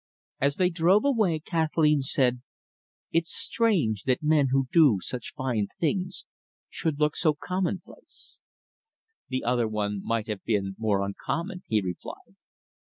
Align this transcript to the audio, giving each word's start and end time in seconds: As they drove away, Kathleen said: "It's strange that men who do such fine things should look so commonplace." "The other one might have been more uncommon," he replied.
As 0.39 0.55
they 0.55 0.71
drove 0.71 1.05
away, 1.05 1.39
Kathleen 1.39 2.01
said: 2.01 2.41
"It's 3.11 3.29
strange 3.31 4.05
that 4.05 4.23
men 4.23 4.47
who 4.49 4.65
do 4.71 4.97
such 4.99 5.35
fine 5.37 5.67
things 5.79 6.25
should 6.71 6.99
look 6.99 7.15
so 7.15 7.35
commonplace." 7.39 8.37
"The 9.29 9.43
other 9.43 9.67
one 9.67 10.01
might 10.03 10.25
have 10.25 10.43
been 10.43 10.75
more 10.79 11.03
uncommon," 11.03 11.61
he 11.67 11.81
replied. 11.81 12.33